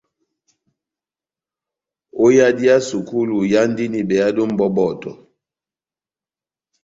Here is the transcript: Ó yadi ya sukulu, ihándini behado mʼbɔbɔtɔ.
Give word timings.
Ó 2.23 2.27
yadi 2.37 2.63
ya 2.69 2.77
sukulu, 2.87 3.35
ihándini 3.47 3.99
behado 4.09 4.43
mʼbɔbɔtɔ. 4.49 5.11